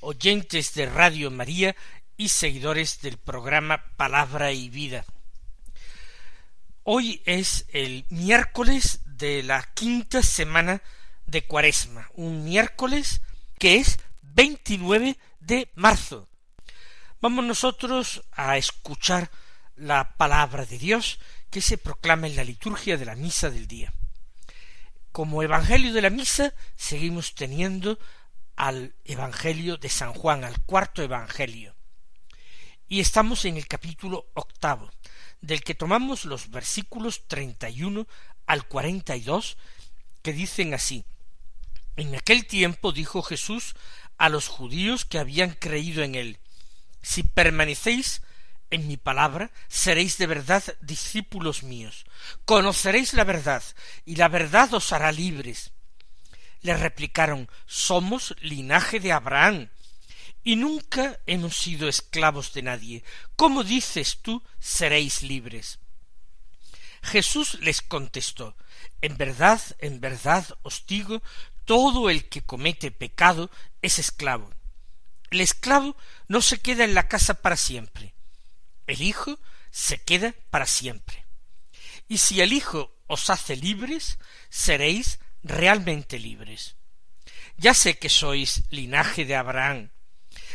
oyentes 0.00 0.74
de 0.74 0.86
Radio 0.86 1.30
María 1.30 1.76
y 2.16 2.28
seguidores 2.28 3.00
del 3.00 3.18
programa 3.18 3.84
Palabra 3.96 4.52
y 4.52 4.68
Vida. 4.68 5.04
Hoy 6.82 7.22
es 7.24 7.66
el 7.68 8.04
miércoles 8.08 9.00
de 9.04 9.42
la 9.42 9.62
quinta 9.74 10.22
semana 10.22 10.82
de 11.26 11.42
Cuaresma, 11.46 12.10
un 12.14 12.44
miércoles 12.44 13.20
que 13.58 13.76
es 13.76 13.98
29 14.22 15.16
de 15.40 15.70
marzo. 15.74 16.28
Vamos 17.20 17.44
nosotros 17.44 18.22
a 18.32 18.56
escuchar 18.56 19.30
la 19.76 20.16
palabra 20.16 20.64
de 20.64 20.78
Dios 20.78 21.18
que 21.50 21.60
se 21.60 21.78
proclama 21.78 22.26
en 22.26 22.36
la 22.36 22.44
liturgia 22.44 22.96
de 22.96 23.04
la 23.04 23.16
misa 23.16 23.50
del 23.50 23.66
día. 23.66 23.92
Como 25.12 25.42
Evangelio 25.42 25.92
de 25.92 26.02
la 26.02 26.10
misa 26.10 26.54
seguimos 26.76 27.34
teniendo 27.34 27.98
al 28.56 28.94
Evangelio 29.04 29.76
de 29.76 29.88
San 29.88 30.12
Juan, 30.12 30.44
al 30.44 30.60
cuarto 30.62 31.02
Evangelio. 31.02 31.74
Y 32.88 33.00
estamos 33.00 33.44
en 33.44 33.56
el 33.56 33.66
capítulo 33.66 34.30
octavo, 34.34 34.90
del 35.40 35.62
que 35.62 35.74
tomamos 35.74 36.24
los 36.24 36.50
versículos 36.50 37.26
treinta 37.28 37.70
y 37.70 37.82
uno 37.82 38.06
al 38.46 38.66
cuarenta 38.66 39.16
y 39.16 39.22
dos, 39.22 39.56
que 40.22 40.32
dicen 40.32 40.74
así 40.74 41.04
En 41.96 42.14
aquel 42.14 42.46
tiempo 42.46 42.92
dijo 42.92 43.22
Jesús 43.22 43.74
a 44.18 44.28
los 44.28 44.48
judíos 44.48 45.04
que 45.04 45.18
habían 45.18 45.52
creído 45.52 46.02
en 46.02 46.14
él 46.14 46.38
Si 47.00 47.22
permanecéis 47.22 48.22
en 48.70 48.86
mi 48.86 48.96
palabra, 48.96 49.50
seréis 49.68 50.16
de 50.18 50.26
verdad 50.26 50.62
discípulos 50.80 51.64
míos. 51.64 52.04
Conoceréis 52.44 53.14
la 53.14 53.24
verdad, 53.24 53.62
y 54.04 54.16
la 54.16 54.28
verdad 54.28 54.72
os 54.74 54.92
hará 54.92 55.10
libres. 55.10 55.72
Le 56.62 56.76
replicaron 56.76 57.48
Somos 57.66 58.34
linaje 58.40 59.00
de 59.00 59.12
Abraham, 59.12 59.68
y 60.42 60.56
nunca 60.56 61.20
hemos 61.26 61.56
sido 61.56 61.88
esclavos 61.88 62.52
de 62.52 62.62
nadie. 62.62 63.04
¿Cómo 63.36 63.62
dices 63.64 64.18
tú 64.22 64.42
seréis 64.58 65.22
libres? 65.22 65.78
Jesús 67.02 67.58
les 67.60 67.82
contestó 67.82 68.56
En 69.00 69.16
verdad, 69.16 69.60
en 69.78 70.00
verdad 70.00 70.46
os 70.62 70.86
digo, 70.86 71.22
todo 71.64 72.10
el 72.10 72.28
que 72.28 72.42
comete 72.42 72.90
pecado 72.90 73.50
es 73.82 73.98
esclavo. 73.98 74.50
El 75.30 75.40
esclavo 75.40 75.96
no 76.28 76.42
se 76.42 76.58
queda 76.58 76.84
en 76.84 76.94
la 76.94 77.08
casa 77.08 77.34
para 77.34 77.56
siempre. 77.56 78.14
El 78.86 79.02
Hijo 79.02 79.38
se 79.70 80.02
queda 80.02 80.34
para 80.50 80.66
siempre. 80.66 81.24
Y 82.08 82.18
si 82.18 82.40
el 82.40 82.52
Hijo 82.52 82.92
os 83.06 83.30
hace 83.30 83.56
libres, 83.56 84.18
seréis 84.48 85.20
realmente 85.42 86.18
libres. 86.18 86.76
Ya 87.56 87.74
sé 87.74 87.98
que 87.98 88.08
sois 88.08 88.64
linaje 88.70 89.24
de 89.24 89.36
Abraham. 89.36 89.90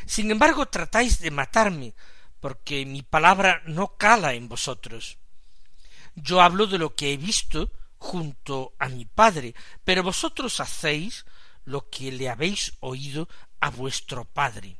Sin 0.06 0.32
embargo, 0.32 0.68
tratáis 0.68 1.20
de 1.20 1.32
matarme, 1.32 1.94
porque 2.40 2.86
mi 2.86 3.02
palabra 3.02 3.62
no 3.66 3.98
cala 3.98 4.34
en 4.34 4.48
vosotros. 4.48 5.18
Yo 6.16 6.42
hablo 6.42 6.68
de 6.68 6.78
lo 6.78 6.96
que 6.96 7.14
he 7.14 7.18
visto 7.18 7.72
junto 7.98 8.74
a 8.80 8.88
mi 8.90 9.06
Padre, 9.06 9.56
pero 9.84 10.04
vosotros 10.04 10.60
hacéis 10.60 11.26
lo 11.66 11.90
que 11.90 12.12
le 12.12 12.30
habéis 12.30 12.74
oído 12.80 13.28
a 13.60 13.70
vuestro 13.70 14.26
Padre. 14.26 14.78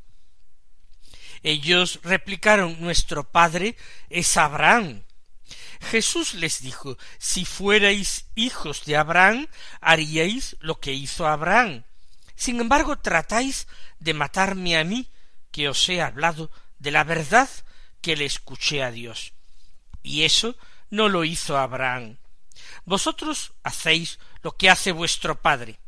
Ellos 1.44 2.00
replicaron 2.04 2.80
Nuestro 2.80 3.30
Padre 3.30 3.76
es 4.10 4.38
Abraham. 4.38 5.04
Jesús 5.82 6.34
les 6.34 6.62
dijo 6.62 6.98
Si 7.18 7.46
fuerais 7.46 8.26
hijos 8.36 8.86
de 8.86 8.98
Abraham, 8.98 9.48
haríais 9.82 10.56
lo 10.60 10.80
que 10.80 10.94
hizo 10.94 11.28
Abraham. 11.28 11.84
Sin 12.36 12.60
embargo, 12.60 12.98
tratáis 12.98 13.68
de 14.00 14.14
matarme 14.14 14.78
a 14.78 14.84
mí, 14.84 15.10
que 15.52 15.70
os 15.70 15.88
he 15.90 16.02
hablado 16.02 16.52
de 16.80 16.92
la 16.92 17.04
verdad 17.04 17.50
que 18.02 18.16
le 18.16 18.26
escuché 18.26 18.84
a 18.84 18.92
Dios. 18.92 19.34
Y 20.04 20.24
eso 20.24 20.58
no 20.90 21.10
lo 21.10 21.24
hizo 21.24 21.58
Abraham. 21.58 22.18
Vosotros 22.84 23.54
hacéis 23.64 24.20
lo 24.42 24.56
que 24.56 24.70
hace 24.70 24.92
vuestro 24.92 25.42
padre. 25.42 25.80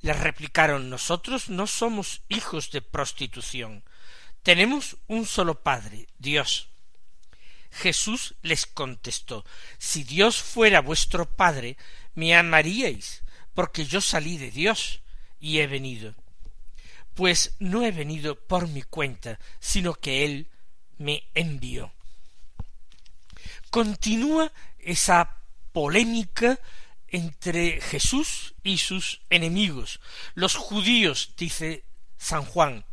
Les 0.00 0.18
replicaron 0.18 0.90
nosotros 0.90 1.48
no 1.48 1.66
somos 1.66 2.22
hijos 2.28 2.70
de 2.70 2.82
prostitución. 2.82 3.84
Tenemos 4.42 4.98
un 5.06 5.24
solo 5.24 5.62
Padre, 5.62 6.06
Dios. 6.18 6.68
Jesús 7.74 8.34
les 8.42 8.66
contestó 8.66 9.44
Si 9.78 10.04
Dios 10.04 10.40
fuera 10.42 10.80
vuestro 10.80 11.26
Padre, 11.26 11.76
me 12.14 12.34
amaríais, 12.34 13.22
porque 13.54 13.84
yo 13.84 14.00
salí 14.00 14.38
de 14.38 14.50
Dios 14.50 15.00
y 15.40 15.58
he 15.58 15.66
venido. 15.66 16.14
Pues 17.14 17.54
no 17.58 17.84
he 17.84 17.92
venido 17.92 18.36
por 18.36 18.68
mi 18.68 18.82
cuenta, 18.82 19.38
sino 19.60 19.94
que 19.94 20.24
Él 20.24 20.48
me 20.98 21.24
envió. 21.34 21.92
Continúa 23.70 24.52
esa 24.78 25.36
polémica 25.72 26.58
entre 27.08 27.80
Jesús 27.80 28.54
y 28.62 28.78
sus 28.78 29.20
enemigos, 29.30 30.00
los 30.34 30.56
judíos, 30.56 31.34
dice 31.36 31.84
San 32.16 32.44
Juan, 32.44 32.84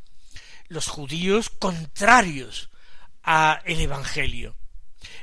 los 0.67 0.87
judíos 0.87 1.49
contrarios 1.49 2.69
a 3.23 3.61
el 3.65 3.81
Evangelio. 3.81 4.55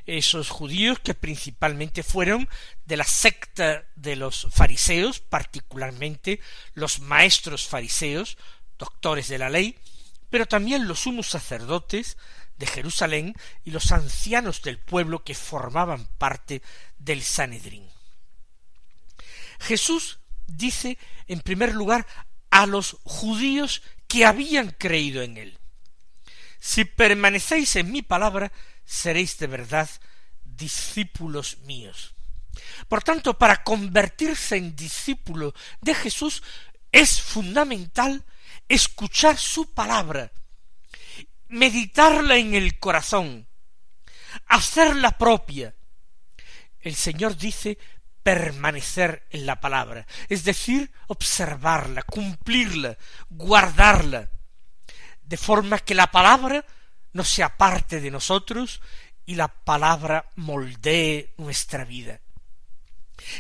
Esos 0.07 0.51
judíos 0.51 0.99
que 1.01 1.15
principalmente 1.15 2.03
fueron 2.03 2.49
de 2.85 2.97
la 2.97 3.05
secta 3.05 3.85
de 3.95 4.17
los 4.17 4.49
fariseos, 4.51 5.21
particularmente 5.21 6.41
los 6.75 7.01
maestros 7.01 7.67
fariseos, 7.69 8.37
doctores 8.79 9.29
de 9.29 9.39
la 9.39 9.51
ley, 9.51 9.77
pero 10.31 10.47
también 10.47 10.89
los 10.89 11.01
sumos 11.01 11.29
sacerdotes 11.29 12.17
de 12.59 12.67
Jerusalén 12.67 13.35
y 13.65 13.71
los 13.71 13.93
ancianos 13.93 14.63
del 14.63 14.79
pueblo 14.79 15.25
que 15.25 15.35
formaban 15.35 16.07
parte 16.19 16.63
del 16.99 17.23
Sanedrín. 17.23 17.89
Jesús 19.61 20.19
dice, 20.47 20.99
en 21.27 21.41
primer 21.41 21.75
lugar, 21.75 22.07
a 22.51 22.67
los 22.67 22.97
judíos 23.05 23.83
que 24.07 24.25
habían 24.25 24.71
creído 24.71 25.23
en 25.23 25.37
él. 25.37 25.59
Si 26.59 26.85
permanecéis 26.85 27.77
en 27.77 27.93
mi 27.93 28.03
palabra, 28.03 28.53
seréis 28.89 29.37
de 29.39 29.47
verdad 29.47 29.89
discípulos 30.43 31.59
míos. 31.59 32.15
Por 32.89 33.03
tanto, 33.03 33.37
para 33.37 33.63
convertirse 33.63 34.57
en 34.57 34.75
discípulo 34.75 35.55
de 35.83 35.95
Jesús 35.95 36.43
es 36.91 37.21
fundamental 37.21 38.25
escuchar 38.67 39.37
su 39.37 39.75
palabra, 39.75 40.33
meditarla 41.49 42.39
en 42.39 42.55
el 42.55 42.79
corazón, 42.79 43.47
hacerla 44.47 45.13
propia. 45.19 45.75
El 46.81 46.97
Señor 46.97 47.37
dice 47.37 47.79
permanecer 48.23 49.27
en 49.31 49.45
la 49.45 49.61
palabra, 49.61 50.07
es 50.31 50.45
decir, 50.45 50.91
observarla, 51.09 52.03
cumplirla, 52.05 52.97
guardarla, 53.29 54.31
de 55.23 55.37
forma 55.37 55.79
que 55.79 55.95
la 55.95 56.11
palabra 56.11 56.65
no 57.13 57.25
se 57.25 57.43
aparte 57.43 58.01
de 58.01 58.11
nosotros 58.11 58.81
y 59.27 59.35
la 59.35 59.49
palabra 59.49 60.31
moldee 60.37 61.35
nuestra 61.37 61.85
vida. 61.85 62.21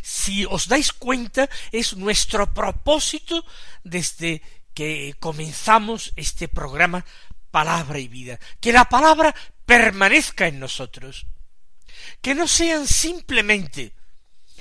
Si 0.02 0.44
os 0.44 0.68
dais 0.68 0.92
cuenta, 0.92 1.48
es 1.72 1.96
nuestro 1.96 2.52
propósito 2.52 3.44
desde 3.84 4.42
que 4.74 5.14
comenzamos 5.18 6.12
este 6.16 6.48
programa 6.48 7.04
Palabra 7.50 7.98
y 7.98 8.08
Vida, 8.08 8.38
que 8.60 8.72
la 8.72 8.88
palabra 8.88 9.34
permanezca 9.64 10.46
en 10.46 10.60
nosotros, 10.60 11.26
que 12.20 12.34
no 12.34 12.46
sean 12.46 12.86
simplemente 12.86 13.94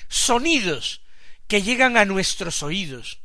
sonidos 0.07 1.01
que 1.47 1.61
llegan 1.61 1.97
a 1.97 2.05
nuestros 2.05 2.63
oídos, 2.63 3.19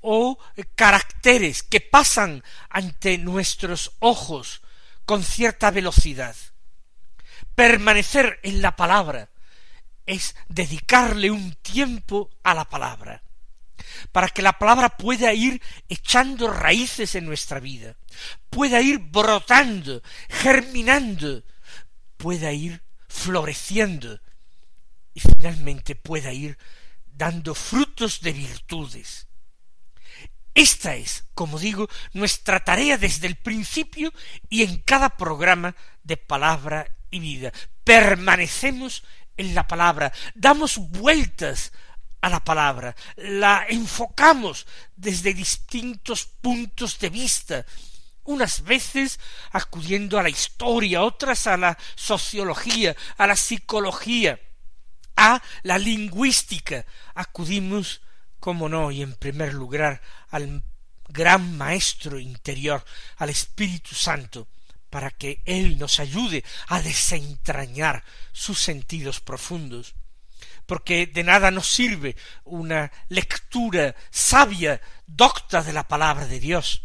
o 0.00 0.38
caracteres 0.74 1.62
que 1.62 1.80
pasan 1.80 2.44
ante 2.70 3.18
nuestros 3.18 3.92
ojos 3.98 4.62
con 5.06 5.22
cierta 5.22 5.70
velocidad. 5.70 6.36
Permanecer 7.54 8.38
en 8.42 8.60
la 8.60 8.76
palabra 8.76 9.30
es 10.04 10.36
dedicarle 10.48 11.30
un 11.30 11.54
tiempo 11.54 12.30
a 12.42 12.54
la 12.54 12.66
palabra. 12.66 13.22
para 14.12 14.28
que 14.28 14.42
la 14.42 14.58
palabra 14.58 14.90
pueda 14.90 15.32
ir 15.32 15.62
echando 15.88 16.50
raíces 16.50 17.14
en 17.14 17.24
nuestra 17.24 17.60
vida, 17.60 17.96
pueda 18.50 18.80
ir 18.82 18.98
brotando, 18.98 20.02
germinando, 20.28 21.44
pueda 22.16 22.52
ir 22.52 22.82
floreciendo 23.08 24.20
y 25.14 25.20
finalmente 25.20 25.94
pueda 25.94 26.32
ir 26.32 26.58
dando 27.06 27.54
frutos 27.54 28.20
de 28.20 28.32
virtudes. 28.32 29.28
Esta 30.56 30.94
es, 30.94 31.24
como 31.34 31.58
digo, 31.58 31.86
nuestra 32.14 32.60
tarea 32.60 32.96
desde 32.96 33.26
el 33.26 33.36
principio 33.36 34.10
y 34.48 34.62
en 34.62 34.78
cada 34.78 35.10
programa 35.10 35.76
de 36.02 36.16
palabra 36.16 36.90
y 37.10 37.20
vida. 37.20 37.52
Permanecemos 37.84 39.04
en 39.36 39.54
la 39.54 39.66
palabra, 39.66 40.14
damos 40.34 40.78
vueltas 40.78 41.72
a 42.22 42.30
la 42.30 42.42
palabra, 42.42 42.96
la 43.16 43.66
enfocamos 43.68 44.66
desde 44.96 45.34
distintos 45.34 46.24
puntos 46.24 46.98
de 47.00 47.10
vista, 47.10 47.66
unas 48.24 48.62
veces 48.62 49.20
acudiendo 49.52 50.18
a 50.18 50.22
la 50.22 50.30
historia, 50.30 51.02
otras 51.02 51.46
a 51.46 51.58
la 51.58 51.76
sociología, 51.96 52.96
a 53.18 53.26
la 53.26 53.36
psicología, 53.36 54.40
a 55.16 55.42
la 55.64 55.76
lingüística. 55.76 56.86
Acudimos, 57.14 58.00
como 58.46 58.68
no, 58.68 58.92
y 58.92 59.02
en 59.02 59.16
primer 59.16 59.54
lugar 59.54 60.00
al 60.30 60.62
gran 61.08 61.58
Maestro 61.58 62.20
interior, 62.20 62.84
al 63.16 63.28
Espíritu 63.28 63.96
Santo, 63.96 64.46
para 64.88 65.10
que 65.10 65.42
Él 65.46 65.80
nos 65.80 65.98
ayude 65.98 66.44
a 66.68 66.80
desentrañar 66.80 68.04
sus 68.30 68.60
sentidos 68.60 69.18
profundos. 69.18 69.96
Porque 70.64 71.08
de 71.08 71.24
nada 71.24 71.50
nos 71.50 71.68
sirve 71.68 72.14
una 72.44 72.92
lectura 73.08 73.96
sabia, 74.12 74.80
docta 75.08 75.64
de 75.64 75.72
la 75.72 75.88
palabra 75.88 76.28
de 76.28 76.38
Dios, 76.38 76.82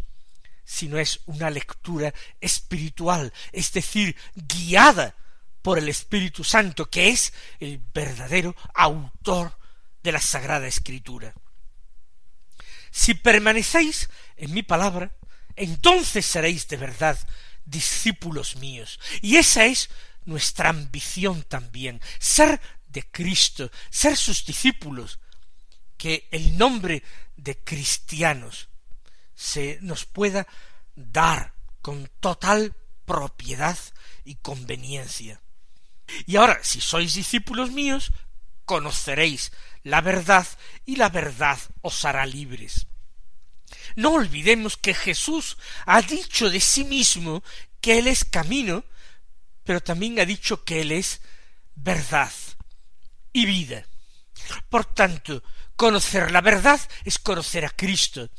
si 0.65 0.87
no 0.87 0.97
es 0.97 1.19
una 1.27 1.51
lectura 1.51 2.11
espiritual, 2.39 3.31
es 3.51 3.71
decir, 3.71 4.15
guiada 4.33 5.15
por 5.61 5.77
el 5.77 5.89
Espíritu 5.89 6.43
Santo, 6.43 6.89
que 6.89 7.09
es 7.09 7.33
el 7.59 7.79
verdadero 7.93 8.55
autor 8.73 9.55
de 10.01 10.11
la 10.11 10.19
Sagrada 10.19 10.65
Escritura. 10.65 11.35
Si 12.91 13.13
permanecéis 13.13 14.09
en 14.35 14.53
mi 14.53 14.63
palabra, 14.63 15.11
entonces 15.55 16.25
seréis 16.25 16.67
de 16.67 16.77
verdad 16.77 17.17
discípulos 17.65 18.57
míos. 18.57 18.99
Y 19.21 19.37
esa 19.37 19.65
es 19.65 19.89
nuestra 20.25 20.69
ambición 20.69 21.43
también, 21.43 22.01
ser 22.19 22.61
de 22.87 23.03
Cristo, 23.09 23.71
ser 23.89 24.17
sus 24.17 24.45
discípulos, 24.45 25.19
que 25.97 26.27
el 26.31 26.57
nombre 26.57 27.03
de 27.37 27.57
cristianos 27.57 28.67
se 29.35 29.79
nos 29.81 30.05
pueda 30.05 30.47
dar 30.95 31.53
con 31.81 32.09
total 32.19 32.75
propiedad 33.05 33.77
y 34.25 34.35
conveniencia. 34.35 35.41
Y 36.25 36.35
ahora, 36.35 36.59
si 36.63 36.81
sois 36.81 37.13
discípulos 37.13 37.71
míos, 37.71 38.11
conoceréis 38.65 39.51
la 39.83 40.01
verdad 40.01 40.47
y 40.85 40.95
la 40.95 41.09
verdad 41.09 41.59
os 41.81 42.05
hará 42.05 42.25
libres. 42.25 42.87
No 43.95 44.13
olvidemos 44.13 44.77
que 44.77 44.93
Jesús 44.93 45.57
ha 45.85 46.01
dicho 46.01 46.49
de 46.49 46.59
sí 46.59 46.83
mismo 46.83 47.43
que 47.79 47.99
Él 47.99 48.07
es 48.07 48.25
camino, 48.25 48.83
pero 49.63 49.81
también 49.81 50.19
ha 50.19 50.25
dicho 50.25 50.63
que 50.63 50.81
Él 50.81 50.91
es 50.91 51.21
verdad 51.75 52.31
y 53.33 53.45
vida. 53.45 53.85
Por 54.69 54.85
tanto, 54.85 55.43
conocer 55.75 56.31
la 56.31 56.41
verdad 56.41 56.79
es 57.03 57.19
conocer 57.19 57.65
a 57.65 57.69
Cristo. 57.69 58.29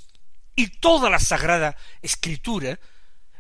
Y 0.55 0.69
toda 0.69 1.09
la 1.09 1.19
Sagrada 1.19 1.77
Escritura, 2.03 2.79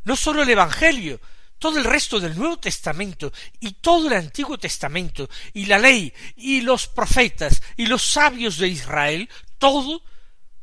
no 0.04 0.16
sólo 0.16 0.42
el 0.42 0.48
Evangelio, 0.48 1.20
todo 1.62 1.78
el 1.78 1.84
resto 1.84 2.18
del 2.18 2.36
Nuevo 2.36 2.58
Testamento 2.58 3.32
y 3.60 3.74
todo 3.74 4.08
el 4.08 4.14
Antiguo 4.14 4.58
Testamento 4.58 5.30
y 5.52 5.66
la 5.66 5.78
ley 5.78 6.12
y 6.34 6.60
los 6.60 6.88
profetas 6.88 7.62
y 7.76 7.86
los 7.86 8.02
sabios 8.02 8.58
de 8.58 8.66
Israel, 8.66 9.30
todo 9.58 10.02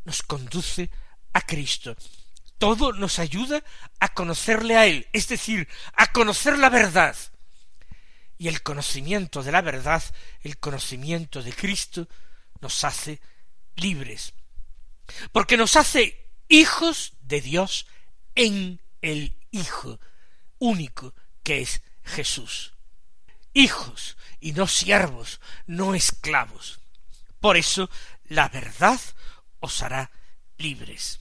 nos 0.03 0.21
conduce 0.23 0.89
a 1.31 1.39
Cristo. 1.39 1.95
Todo 2.57 2.91
nos 2.91 3.17
ayuda 3.17 3.63
a 4.01 4.13
conocerle 4.13 4.75
a 4.75 4.87
Él, 4.87 5.07
es 5.13 5.29
decir, 5.29 5.69
a 5.93 6.11
conocer 6.11 6.57
la 6.57 6.69
verdad. 6.69 7.15
Y 8.37 8.49
el 8.49 8.61
conocimiento 8.61 9.41
de 9.41 9.53
la 9.53 9.61
verdad, 9.61 10.03
el 10.41 10.57
conocimiento 10.57 11.41
de 11.41 11.53
Cristo, 11.53 12.09
nos 12.59 12.83
hace 12.83 13.21
libres. 13.77 14.33
Porque 15.31 15.55
nos 15.55 15.77
hace 15.77 16.27
hijos 16.49 17.13
de 17.21 17.39
Dios 17.39 17.87
en 18.35 18.81
el 19.01 19.37
Hijo 19.51 19.97
único 20.59 21.15
que 21.43 21.61
es 21.61 21.81
Jesús. 22.03 22.73
Hijos 23.53 24.17
y 24.39 24.51
no 24.51 24.67
siervos, 24.67 25.39
no 25.65 25.95
esclavos. 25.95 26.79
Por 27.39 27.57
eso 27.57 27.89
la 28.25 28.47
verdad 28.49 28.99
os 29.59 29.81
hará 29.81 30.11
libres. 30.57 31.19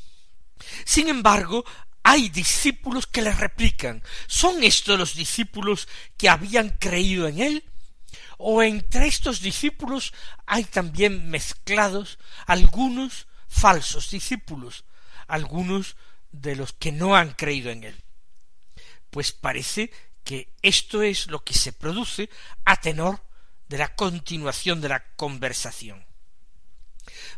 Sin 0.84 1.08
embargo, 1.08 1.64
hay 2.02 2.28
discípulos 2.28 3.06
que 3.06 3.22
le 3.22 3.32
replican. 3.32 4.02
¿Son 4.26 4.62
estos 4.62 4.98
los 4.98 5.14
discípulos 5.14 5.88
que 6.16 6.28
habían 6.28 6.70
creído 6.70 7.28
en 7.28 7.40
él? 7.40 7.64
¿O 8.38 8.62
entre 8.62 9.06
estos 9.06 9.40
discípulos 9.40 10.12
hay 10.46 10.64
también 10.64 11.28
mezclados 11.28 12.18
algunos 12.46 13.26
falsos 13.48 14.10
discípulos, 14.10 14.84
algunos 15.26 15.96
de 16.30 16.56
los 16.56 16.72
que 16.72 16.92
no 16.92 17.16
han 17.16 17.32
creído 17.32 17.70
en 17.70 17.84
él? 17.84 18.04
Pues 19.10 19.32
parece 19.32 19.90
que 20.24 20.54
esto 20.62 21.02
es 21.02 21.28
lo 21.28 21.42
que 21.42 21.54
se 21.54 21.72
produce 21.72 22.28
a 22.64 22.76
tenor 22.76 23.22
de 23.68 23.78
la 23.78 23.94
continuación 23.94 24.80
de 24.80 24.88
la 24.88 25.04
conversación. 25.16 26.06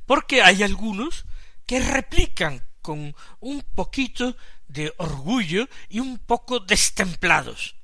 Porque 0.06 0.42
hay 0.42 0.62
algunos 0.62 1.24
que 1.66 1.80
replican 1.80 2.64
con 2.82 3.14
un 3.40 3.62
poquito 3.62 4.36
de 4.66 4.92
orgullo 4.98 5.68
y 5.88 6.00
un 6.00 6.18
poco 6.18 6.60
destemplados. 6.60 7.76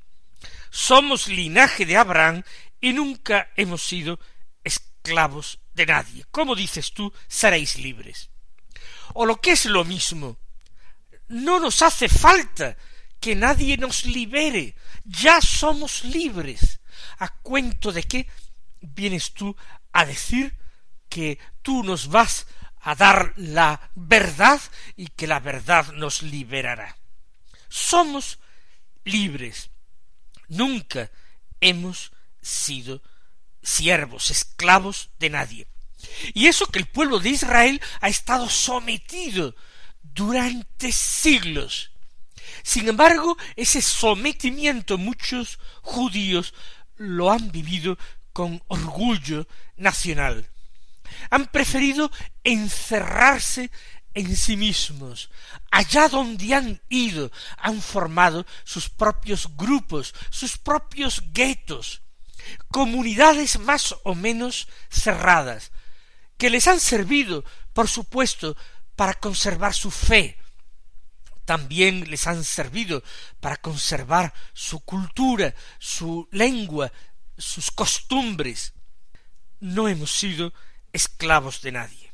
Somos 0.71 1.29
linaje 1.29 1.87
de 1.87 1.97
Abraham 1.97 2.43
y 2.81 2.93
nunca 2.93 3.50
hemos 3.57 3.83
sido 3.83 4.19
esclavos 4.64 5.61
de 5.75 5.87
nadie. 5.87 6.25
¿Cómo 6.31 6.55
dices 6.55 6.93
tú, 6.93 7.12
seréis 7.28 7.78
libres? 7.78 8.31
O 9.14 9.25
lo 9.25 9.40
que 9.40 9.52
es 9.52 9.66
lo 9.66 9.85
mismo, 9.85 10.38
no 11.28 11.61
nos 11.61 11.83
hace 11.83 12.09
falta 12.09 12.76
que 13.26 13.35
nadie 13.35 13.76
nos 13.76 14.04
libere, 14.04 14.76
ya 15.04 15.40
somos 15.40 16.04
libres. 16.04 16.78
¿A 17.18 17.26
cuento 17.42 17.90
de 17.90 18.04
qué 18.04 18.28
vienes 18.80 19.35
tú 19.35 19.56
a 19.92 20.06
decir 20.06 20.56
que 21.09 21.37
tú 21.61 21.83
nos 21.83 22.06
vas 22.06 22.47
a 22.83 22.95
dar 22.95 23.33
la 23.35 23.90
verdad 23.97 24.61
y 24.95 25.09
que 25.09 25.26
la 25.26 25.40
verdad 25.40 25.90
nos 25.95 26.23
liberará? 26.23 26.97
Somos 27.68 28.38
libres. 29.02 29.71
Nunca 30.47 31.11
hemos 31.61 32.12
sido 32.40 33.02
siervos, 33.61 34.30
esclavos 34.30 35.11
de 35.18 35.30
nadie. 35.30 35.66
Y 36.33 36.47
eso 36.47 36.68
que 36.68 36.78
el 36.78 36.87
pueblo 36.87 37.18
de 37.18 37.30
Israel 37.30 37.83
ha 38.00 38.09
estado 38.09 38.49
sometido 38.49 39.56
durante 40.00 40.92
siglos 40.92 41.90
sin 42.66 42.88
embargo, 42.88 43.38
ese 43.54 43.80
sometimiento 43.80 44.99
muchos 44.99 45.61
judíos 45.82 46.52
lo 46.96 47.30
han 47.30 47.52
vivido 47.52 47.96
con 48.32 48.61
orgullo 48.66 49.46
nacional. 49.76 50.50
Han 51.30 51.46
preferido 51.46 52.11
encerrarse 52.42 53.70
en 54.14 54.37
sí 54.37 54.56
mismos. 54.56 55.30
Allá 55.70 56.08
donde 56.08 56.56
han 56.56 56.82
ido, 56.88 57.30
han 57.56 57.80
formado 57.80 58.44
sus 58.64 58.88
propios 58.88 59.56
grupos, 59.56 60.12
sus 60.30 60.58
propios 60.58 61.23
guetos, 61.32 62.02
comunidades 62.73 63.61
más 63.61 63.94
o 64.02 64.16
menos 64.16 64.66
cerradas, 64.90 65.70
que 66.37 66.50
les 66.50 66.66
han 66.66 66.80
servido, 66.80 67.44
por 67.73 67.87
supuesto, 67.87 68.56
para 68.96 69.14
conservar 69.14 69.73
su 69.73 69.92
fe, 69.92 70.37
también 71.47 72.11
les 72.11 72.26
han 72.26 72.45
servido 72.45 73.03
para 73.41 73.57
conservar 73.57 74.35
su 74.53 74.81
cultura, 74.81 75.55
su 75.79 76.29
lengua, 76.31 76.93
sus 77.38 77.71
costumbres. 77.71 78.75
No 79.61 79.88
hemos 79.88 80.11
sido 80.11 80.53
esclavos 80.93 81.62
de 81.62 81.73
nadie. 81.73 82.12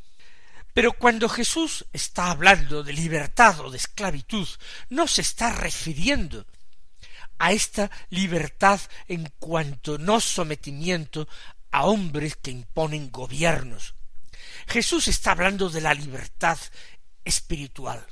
Pero 0.72 0.92
cuando 0.92 1.28
Jesús 1.28 1.84
está 1.92 2.30
hablando 2.30 2.82
de 2.82 2.92
libertad 2.92 3.58
o 3.60 3.70
de 3.70 3.78
esclavitud, 3.78 4.48
no 4.88 5.06
se 5.08 5.22
está 5.22 5.50
refiriendo 5.50 6.46
a 7.38 7.52
esta 7.52 7.90
libertad 8.10 8.80
en 9.08 9.28
cuanto 9.38 9.98
no 9.98 10.20
sometimiento 10.20 11.28
a 11.72 11.84
hombres 11.86 12.36
que 12.36 12.52
imponen 12.52 13.10
gobiernos, 13.10 13.94
Jesús 14.66 15.08
está 15.08 15.32
hablando 15.32 15.68
de 15.68 15.80
la 15.80 15.94
libertad 15.94 16.58
espiritual. 17.24 18.06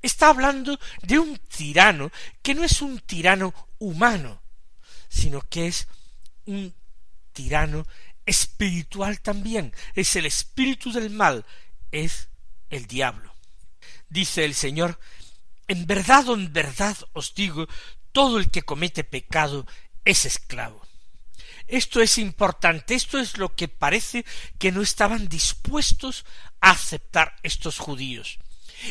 Está 0.00 0.28
hablando 0.28 0.78
de 1.02 1.18
un 1.18 1.38
tirano 1.38 2.10
que 2.42 2.54
no 2.54 2.64
es 2.64 2.80
un 2.82 3.00
tirano 3.00 3.54
humano, 3.78 4.42
sino 5.08 5.40
que 5.42 5.66
es 5.66 5.88
un 6.46 6.74
tirano 7.32 7.86
espiritual 8.26 9.20
también. 9.20 9.72
Es 9.94 10.14
el 10.16 10.26
espíritu 10.26 10.92
del 10.92 11.10
mal, 11.10 11.44
es 11.90 12.28
el 12.70 12.86
diablo. 12.86 13.34
Dice 14.08 14.44
el 14.44 14.54
Señor, 14.54 14.98
en 15.66 15.86
verdad 15.86 16.28
o 16.28 16.34
en 16.34 16.52
verdad 16.52 16.96
os 17.12 17.34
digo, 17.34 17.66
todo 18.12 18.38
el 18.38 18.50
que 18.50 18.62
comete 18.62 19.04
pecado 19.04 19.66
es 20.04 20.24
esclavo. 20.24 20.86
Esto 21.66 22.00
es 22.00 22.16
importante, 22.16 22.94
esto 22.94 23.18
es 23.18 23.36
lo 23.36 23.54
que 23.54 23.68
parece 23.68 24.24
que 24.58 24.72
no 24.72 24.80
estaban 24.80 25.28
dispuestos 25.28 26.24
a 26.60 26.70
aceptar 26.70 27.36
estos 27.42 27.78
judíos. 27.78 28.38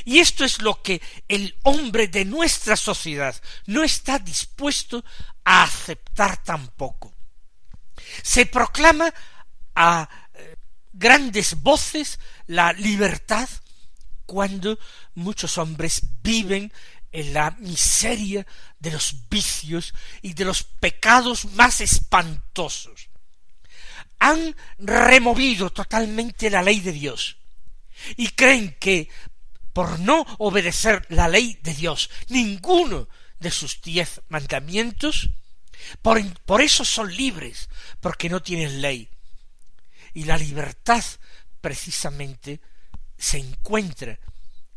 Y 0.05 0.19
esto 0.19 0.43
es 0.43 0.61
lo 0.61 0.81
que 0.81 1.01
el 1.27 1.55
hombre 1.63 2.07
de 2.07 2.25
nuestra 2.25 2.75
sociedad 2.75 3.35
no 3.65 3.83
está 3.83 4.19
dispuesto 4.19 5.03
a 5.43 5.63
aceptar 5.63 6.43
tampoco. 6.43 7.13
Se 8.21 8.45
proclama 8.45 9.13
a 9.75 10.09
eh, 10.33 10.55
grandes 10.93 11.61
voces 11.61 12.19
la 12.47 12.73
libertad 12.73 13.49
cuando 14.25 14.77
muchos 15.15 15.57
hombres 15.57 16.01
viven 16.21 16.71
en 17.11 17.33
la 17.33 17.51
miseria 17.51 18.45
de 18.79 18.91
los 18.91 19.29
vicios 19.29 19.93
y 20.21 20.33
de 20.33 20.45
los 20.45 20.63
pecados 20.63 21.45
más 21.53 21.81
espantosos. 21.81 23.09
Han 24.19 24.55
removido 24.77 25.69
totalmente 25.69 26.49
la 26.49 26.61
ley 26.61 26.79
de 26.81 26.91
Dios 26.91 27.37
y 28.15 28.29
creen 28.29 28.75
que 28.79 29.09
por 29.77 29.99
no 29.99 30.25
obedecer 30.39 31.05
la 31.09 31.27
ley 31.27 31.59
de 31.61 31.71
Dios, 31.71 32.09
ninguno 32.29 33.07
de 33.37 33.51
sus 33.51 33.79
diez 33.79 34.21
mandamientos, 34.27 35.29
por, 36.01 36.19
por 36.45 36.63
eso 36.63 36.83
son 36.83 37.15
libres, 37.15 37.69
porque 37.99 38.27
no 38.27 38.41
tienen 38.41 38.81
ley. 38.81 39.07
Y 40.15 40.23
la 40.23 40.35
libertad 40.35 41.03
precisamente 41.61 42.59
se 43.19 43.37
encuentra 43.37 44.17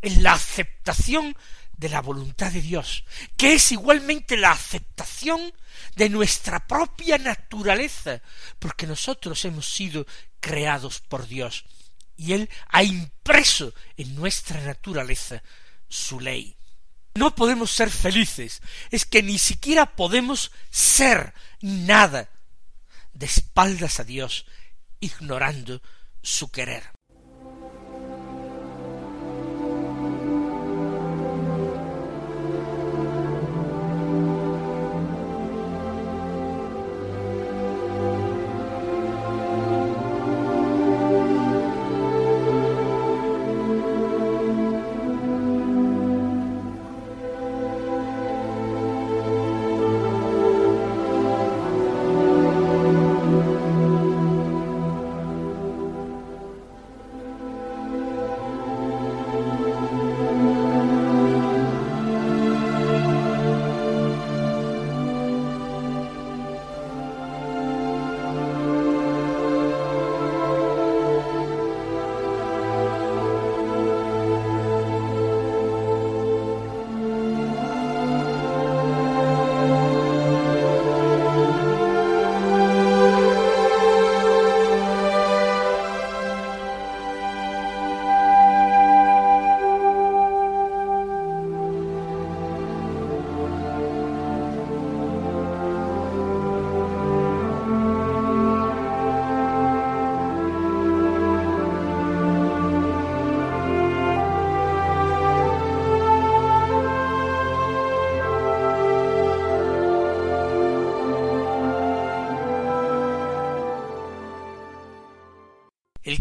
en 0.02 0.22
la 0.22 0.34
aceptación 0.34 1.34
de 1.72 1.88
la 1.88 2.02
voluntad 2.02 2.52
de 2.52 2.60
Dios, 2.60 3.06
que 3.38 3.54
es 3.54 3.72
igualmente 3.72 4.36
la 4.36 4.50
aceptación 4.50 5.40
de 5.96 6.10
nuestra 6.10 6.66
propia 6.66 7.16
naturaleza, 7.16 8.20
porque 8.58 8.86
nosotros 8.86 9.46
hemos 9.46 9.66
sido 9.66 10.06
creados 10.40 11.00
por 11.00 11.26
Dios 11.26 11.64
y 12.20 12.34
Él 12.34 12.50
ha 12.68 12.82
impreso 12.82 13.72
en 13.96 14.14
nuestra 14.14 14.60
naturaleza 14.60 15.42
su 15.88 16.20
ley. 16.20 16.54
No 17.14 17.34
podemos 17.34 17.70
ser 17.70 17.90
felices, 17.90 18.60
es 18.90 19.06
que 19.06 19.22
ni 19.22 19.38
siquiera 19.38 19.96
podemos 19.96 20.52
ser 20.68 21.32
nada 21.62 22.28
de 23.14 23.24
espaldas 23.24 24.00
a 24.00 24.04
Dios, 24.04 24.44
ignorando 25.00 25.80
su 26.22 26.50
querer. 26.50 26.99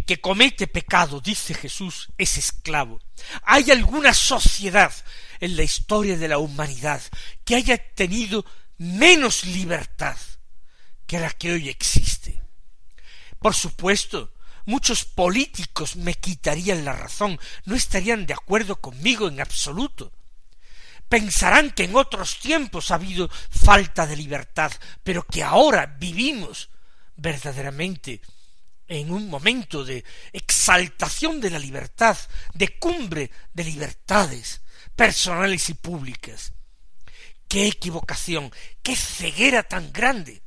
Que 0.10 0.20
comete 0.20 0.66
pecado, 0.66 1.22
dice 1.22 1.54
Jesús, 1.54 2.10
es 2.18 2.40
esclavo. 2.40 3.00
¿Hay 3.44 3.70
alguna 3.70 4.12
sociedad 4.16 4.92
en 5.40 5.56
la 5.56 5.62
historia 5.62 6.18
de 6.18 6.28
la 6.28 6.40
humanidad 6.40 7.00
que 7.46 7.54
haya 7.54 7.78
tenido 7.78 8.44
menos 8.80 9.44
libertad 9.44 10.18
que 11.06 11.20
la 11.20 11.30
que 11.30 11.52
hoy 11.52 11.70
existe? 11.70 12.42
Por 13.38 13.54
supuesto, 13.54 14.34
muchos 14.66 15.06
políticos 15.06 15.96
me 15.96 16.16
quitarían 16.16 16.86
la 16.86 16.94
razón, 16.94 17.40
no 17.66 17.76
estarían 17.76 18.26
de 18.26 18.34
acuerdo 18.34 18.78
conmigo 18.82 19.28
en 19.28 19.40
absoluto. 19.40 20.12
Pensarán 21.08 21.70
que 21.70 21.84
en 21.84 21.96
otros 21.96 22.40
tiempos 22.40 22.90
ha 22.90 22.96
habido 22.96 23.30
falta 23.52 24.08
de 24.08 24.16
libertad, 24.16 24.72
pero 25.04 25.22
que 25.22 25.44
ahora 25.44 25.86
vivimos 25.86 26.70
verdaderamente 27.16 28.22
en 28.90 29.12
un 29.12 29.30
momento 29.30 29.86
de 29.86 30.04
exaltación 30.34 31.40
de 31.40 31.52
la 31.52 31.60
libertad, 31.60 32.18
de 32.54 32.78
cumbre 32.80 33.32
de 33.54 33.64
libertades 33.64 34.62
personales 34.96 35.70
y 35.70 35.76
públicas. 35.76 36.54
Qué 37.48 37.68
equivocación, 37.68 38.52
qué 38.84 38.96
ceguera 38.96 39.64
tan 39.64 39.94
grande. 39.94 40.42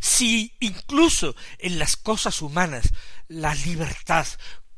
Si 0.00 0.56
incluso 0.60 1.36
en 1.58 1.78
las 1.78 1.96
cosas 1.96 2.40
humanas 2.42 2.92
la 3.28 3.54
libertad 3.54 4.26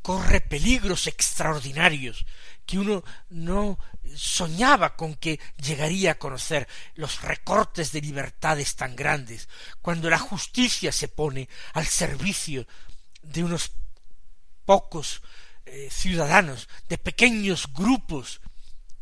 corre 0.09 0.41
peligros 0.41 1.07
extraordinarios 1.07 2.25
que 2.65 2.79
uno 2.79 3.05
no 3.29 3.79
soñaba 4.17 4.97
con 4.97 5.15
que 5.15 5.39
llegaría 5.63 6.13
a 6.13 6.19
conocer 6.19 6.67
los 6.95 7.21
recortes 7.21 7.93
de 7.93 8.01
libertades 8.01 8.75
tan 8.75 8.97
grandes, 8.97 9.51
cuando 9.83 10.09
la 10.09 10.19
justicia 10.19 10.93
se 10.93 11.09
pone 11.09 11.51
al 11.75 11.85
servicio 11.85 12.67
de 13.21 13.45
unos 13.45 13.73
pocos 14.65 15.21
eh, 15.67 15.91
ciudadanos, 15.91 16.71
de 16.89 16.97
pequeños 16.97 17.71
grupos, 17.75 18.41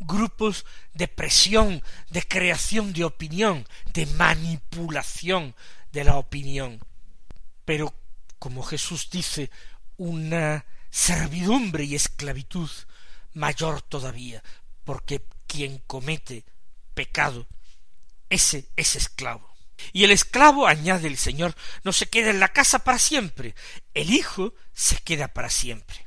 grupos 0.00 0.66
de 0.92 1.06
presión, 1.06 1.84
de 2.10 2.22
creación 2.22 2.92
de 2.92 3.04
opinión, 3.04 3.64
de 3.92 4.06
manipulación 4.06 5.54
de 5.92 6.02
la 6.02 6.16
opinión. 6.16 6.80
Pero, 7.64 7.94
como 8.40 8.64
Jesús 8.64 9.08
dice, 9.08 9.52
una 9.98 10.66
servidumbre 10.96 11.84
y 11.84 11.94
esclavitud 11.94 12.70
mayor 13.34 13.82
todavía, 13.82 14.42
porque 14.82 15.22
quien 15.46 15.76
comete 15.86 16.46
pecado, 16.94 17.46
ese 18.30 18.70
es 18.76 18.96
esclavo. 18.96 19.54
Y 19.92 20.04
el 20.04 20.10
esclavo, 20.10 20.66
añade 20.66 21.06
el 21.06 21.18
Señor, 21.18 21.54
no 21.84 21.92
se 21.92 22.06
queda 22.06 22.30
en 22.30 22.40
la 22.40 22.48
casa 22.48 22.78
para 22.78 22.98
siempre, 22.98 23.54
el 23.92 24.10
Hijo 24.10 24.54
se 24.72 24.96
queda 24.96 25.28
para 25.28 25.50
siempre. 25.50 26.06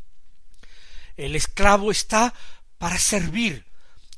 El 1.17 1.35
esclavo 1.35 1.91
está 1.91 2.33
para 2.79 2.97
servir 2.97 3.67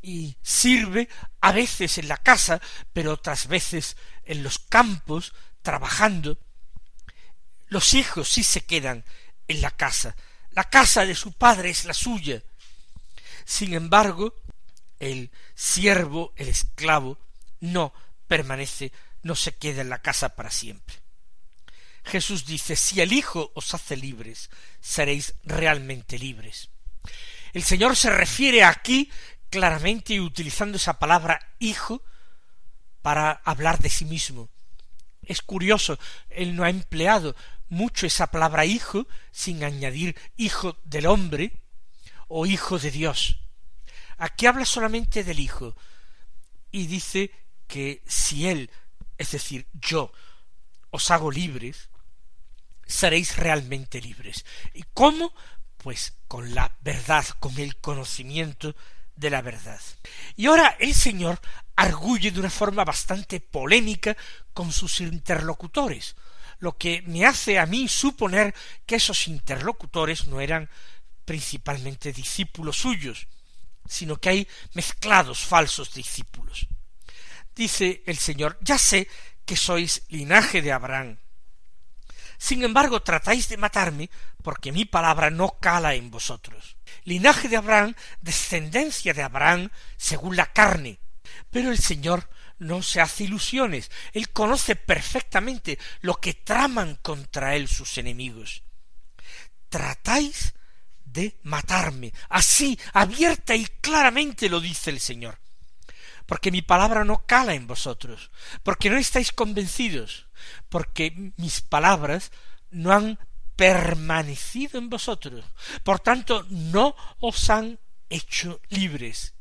y 0.02 0.38
sirve 0.42 1.10
a 1.42 1.52
veces 1.52 1.98
en 1.98 2.08
la 2.08 2.16
casa, 2.16 2.62
pero 2.94 3.12
otras 3.12 3.48
veces 3.48 3.98
en 4.24 4.42
los 4.42 4.58
campos, 4.58 5.34
trabajando. 5.64 6.40
Los 7.68 7.94
hijos 7.94 8.30
sí 8.30 8.44
se 8.46 8.62
quedan 8.62 9.04
en 9.50 9.60
la 9.60 9.72
casa. 9.72 10.16
La 10.52 10.66
casa 10.66 11.06
de 11.06 11.16
su 11.16 11.34
padre 11.34 11.70
es 11.70 11.86
la 11.86 11.94
suya. 11.94 12.44
Sin 13.46 13.74
embargo, 13.74 14.36
el 15.00 15.32
siervo, 15.56 16.34
el 16.36 16.50
esclavo, 16.50 17.18
no 17.60 17.94
permanece, 18.28 18.92
no 19.24 19.36
se 19.36 19.56
queda 19.56 19.82
en 19.82 19.90
la 19.90 20.02
casa 20.02 20.36
para 20.36 20.52
siempre. 20.52 20.96
Jesús 22.04 22.46
dice, 22.46 22.76
si 22.76 23.00
el 23.02 23.14
Hijo 23.14 23.52
os 23.56 23.74
hace 23.74 23.96
libres, 23.96 24.50
seréis 24.80 25.36
realmente 25.44 26.18
libres. 26.18 26.70
El 27.54 27.64
Señor 27.64 27.96
se 27.96 28.10
refiere 28.10 28.64
aquí 28.64 29.12
claramente 29.50 30.20
utilizando 30.20 30.78
esa 30.78 30.98
palabra 30.98 31.56
hijo 31.60 32.02
para 33.02 33.32
hablar 33.44 33.80
de 33.80 33.90
sí 33.90 34.06
mismo. 34.06 34.50
Es 35.24 35.42
curioso, 35.42 36.00
él 36.30 36.56
no 36.56 36.64
ha 36.64 36.70
empleado 36.70 37.36
mucho 37.72 38.06
esa 38.06 38.28
palabra 38.28 38.66
hijo 38.66 39.08
sin 39.32 39.64
añadir 39.64 40.16
hijo 40.36 40.78
del 40.84 41.06
hombre 41.06 41.64
o 42.28 42.46
hijo 42.46 42.78
de 42.78 42.92
Dios. 42.92 43.40
Aquí 44.18 44.46
habla 44.46 44.66
solamente 44.66 45.24
del 45.24 45.40
hijo 45.40 45.76
y 46.70 46.88
dice 46.88 47.32
que 47.68 48.04
si 48.06 48.48
él, 48.48 48.70
es 49.18 49.32
decir, 49.32 49.68
yo, 49.74 50.12
os 50.90 51.10
hago 51.12 51.32
libres, 51.32 51.90
seréis 52.86 53.38
realmente 53.38 54.02
libres. 54.02 54.46
¿Y 54.74 54.84
cómo? 54.94 55.34
Pues 55.78 56.18
con 56.28 56.54
la 56.54 56.76
verdad, 56.82 57.26
con 57.40 57.58
el 57.58 57.78
conocimiento 57.78 58.76
de 59.16 59.30
la 59.30 59.42
verdad. 59.42 59.80
Y 60.36 60.48
ahora 60.48 60.76
el 60.80 60.94
Señor 60.94 61.40
arguye 61.78 62.32
de 62.32 62.40
una 62.40 62.50
forma 62.50 62.84
bastante 62.84 63.40
polémica 63.40 64.18
con 64.54 64.74
sus 64.74 65.00
interlocutores, 65.00 66.16
lo 66.62 66.78
que 66.78 67.02
me 67.08 67.26
hace 67.26 67.60
a 67.60 67.66
mí 67.66 67.88
suponer 67.88 68.56
que 68.86 68.96
esos 68.96 69.28
interlocutores 69.28 70.28
no 70.28 70.40
eran 70.40 70.70
principalmente 71.26 72.14
discípulos 72.14 72.78
suyos, 72.78 73.28
sino 73.88 74.18
que 74.18 74.30
hay 74.30 74.48
mezclados 74.74 75.40
falsos 75.44 75.94
discípulos. 75.94 76.68
Dice 77.56 78.04
el 78.06 78.18
Señor, 78.18 78.58
ya 78.62 78.78
sé 78.78 79.08
que 79.44 79.58
sois 79.58 80.04
linaje 80.10 80.62
de 80.62 80.72
Abraham. 80.72 81.18
Sin 82.38 82.64
embargo, 82.64 83.02
tratáis 83.02 83.50
de 83.50 83.58
matarme 83.58 84.10
porque 84.44 84.72
mi 84.72 84.86
palabra 84.86 85.32
no 85.32 85.58
cala 85.60 85.96
en 85.96 86.12
vosotros. 86.12 86.78
Linaje 87.04 87.50
de 87.50 87.58
Abraham, 87.58 87.96
descendencia 88.22 89.14
de 89.14 89.24
Abraham, 89.24 89.70
según 89.98 90.36
la 90.36 90.54
carne. 90.54 91.00
Pero 91.50 91.72
el 91.72 91.80
Señor 91.80 92.30
no 92.62 92.84
se 92.84 93.02
hace 93.02 93.24
ilusiones. 93.24 93.90
Él 94.14 94.30
conoce 94.30 94.76
perfectamente 94.76 95.80
lo 96.02 96.16
que 96.16 96.36
traman 96.36 96.96
contra 97.02 97.56
él 97.56 97.68
sus 97.68 97.98
enemigos. 97.98 98.64
Tratáis 99.68 100.54
de 101.04 101.40
matarme. 101.42 102.14
Así, 102.30 102.80
abierta 102.94 103.56
y 103.56 103.66
claramente 103.66 104.48
lo 104.48 104.60
dice 104.60 104.92
el 104.92 105.00
Señor. 105.00 105.40
Porque 106.28 106.52
mi 106.52 106.62
palabra 106.62 107.04
no 107.04 107.26
cala 107.26 107.56
en 107.56 107.66
vosotros, 107.66 108.30
porque 108.62 108.92
no 108.92 108.98
estáis 108.98 109.32
convencidos, 109.32 110.28
porque 110.70 111.34
mis 111.38 111.62
palabras 111.62 112.32
no 112.70 112.94
han 112.94 113.20
permanecido 113.56 114.78
en 114.78 114.90
vosotros, 114.90 115.44
por 115.84 116.00
tanto 116.00 116.46
no 116.50 116.96
os 117.20 117.50
han 117.50 117.80
hecho 118.10 118.62
libres. 118.70 119.34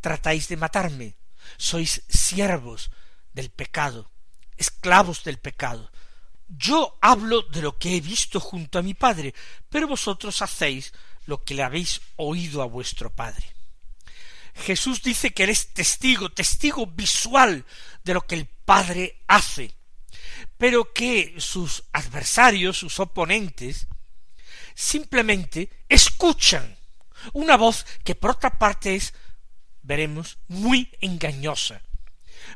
Tratáis 0.00 0.48
de 0.48 0.56
matarme, 0.58 1.16
sois 1.56 2.02
siervos 2.08 2.90
del 3.32 3.50
pecado, 3.50 4.10
esclavos 4.56 5.24
del 5.24 5.38
pecado. 5.38 5.90
Yo 6.48 6.98
hablo 7.00 7.42
de 7.42 7.62
lo 7.62 7.78
que 7.78 7.96
he 7.96 8.00
visto 8.00 8.40
junto 8.40 8.78
a 8.78 8.82
mi 8.82 8.94
Padre, 8.94 9.34
pero 9.70 9.88
vosotros 9.88 10.42
hacéis 10.42 10.92
lo 11.26 11.42
que 11.44 11.54
le 11.54 11.62
habéis 11.62 12.00
oído 12.16 12.62
a 12.62 12.66
vuestro 12.66 13.10
Padre. 13.10 13.54
Jesús 14.54 15.02
dice 15.02 15.32
que 15.32 15.44
Él 15.44 15.50
es 15.50 15.72
testigo, 15.72 16.30
testigo 16.30 16.86
visual 16.86 17.64
de 18.04 18.14
lo 18.14 18.20
que 18.22 18.34
el 18.34 18.46
Padre 18.46 19.22
hace, 19.26 19.74
pero 20.58 20.92
que 20.92 21.34
sus 21.38 21.84
adversarios, 21.92 22.78
sus 22.78 23.00
oponentes, 23.00 23.86
simplemente 24.74 25.70
escuchan 25.88 26.76
una 27.32 27.56
voz 27.56 27.86
que 28.04 28.14
por 28.14 28.32
otra 28.32 28.58
parte 28.58 28.94
es, 28.94 29.14
veremos, 29.82 30.38
muy 30.48 30.90
engañosa, 31.00 31.82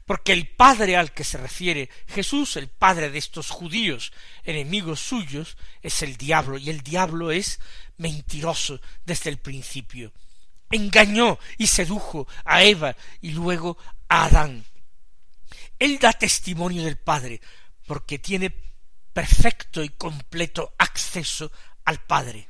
porque 0.04 0.32
el 0.32 0.48
padre 0.48 0.96
al 0.96 1.12
que 1.12 1.24
se 1.24 1.38
refiere 1.38 1.90
Jesús, 2.06 2.56
el 2.56 2.68
padre 2.68 3.10
de 3.10 3.18
estos 3.18 3.50
judíos 3.50 4.12
enemigos 4.44 5.00
suyos, 5.00 5.56
es 5.82 6.02
el 6.02 6.16
diablo, 6.16 6.58
y 6.58 6.70
el 6.70 6.82
diablo 6.82 7.30
es 7.30 7.60
mentiroso 7.96 8.80
desde 9.04 9.30
el 9.30 9.38
principio. 9.38 10.12
Engañó 10.70 11.38
y 11.58 11.68
sedujo 11.68 12.26
a 12.44 12.62
Eva 12.62 12.96
y 13.20 13.30
luego 13.30 13.78
a 14.08 14.24
Adán. 14.24 14.64
Él 15.78 15.98
da 15.98 16.12
testimonio 16.12 16.84
del 16.84 16.96
Padre, 16.96 17.40
porque 17.86 18.18
tiene 18.18 18.50
perfecto 19.12 19.82
y 19.82 19.90
completo 19.90 20.74
acceso 20.78 21.52
al 21.84 22.00
Padre. 22.04 22.48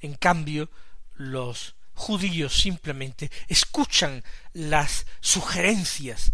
En 0.00 0.14
cambio, 0.14 0.70
los 1.14 1.74
judíos 1.96 2.54
simplemente 2.54 3.30
escuchan 3.48 4.22
las 4.52 5.06
sugerencias 5.20 6.30